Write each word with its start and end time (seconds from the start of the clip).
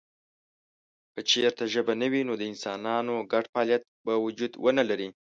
که 1.13 1.21
چېرته 1.31 1.63
ژبه 1.73 1.93
نه 2.01 2.07
وي 2.11 2.21
نو 2.27 2.33
د 2.37 2.43
انسانانو 2.51 3.15
ګډ 3.31 3.45
فعالیت 3.53 3.83
به 4.05 4.13
وجود 4.25 4.51
ونه 4.63 4.83
لري. 4.89 5.09